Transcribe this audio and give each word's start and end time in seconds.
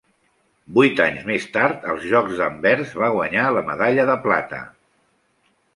Vuit 0.77 1.01
anys 1.05 1.27
més 1.27 1.45
tard, 1.57 1.85
als 1.93 2.09
Jocs 2.15 2.41
d'Anvers, 2.41 2.97
va 3.03 3.13
guanyar 3.19 3.45
la 3.59 3.67
medalla 3.73 4.11
de 4.13 4.19
plata. 4.27 4.65